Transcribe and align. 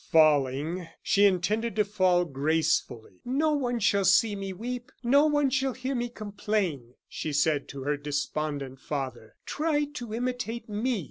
Falling, 0.09 0.87
she 1.03 1.25
intended 1.25 1.75
to 1.75 1.85
fall 1.85 2.25
gracefully. 2.25 3.21
"No 3.23 3.51
one 3.51 3.77
shall 3.79 4.03
see 4.03 4.35
me 4.35 4.51
weep; 4.51 4.91
no 5.03 5.27
one 5.27 5.51
shall 5.51 5.73
hear 5.73 5.93
me 5.93 6.09
complain," 6.09 6.95
she 7.07 7.31
said 7.31 7.67
to 7.67 7.83
her 7.83 7.97
despondent 7.97 8.79
father; 8.79 9.35
"try 9.45 9.85
to 9.93 10.11
imitate 10.11 10.67
me." 10.67 10.99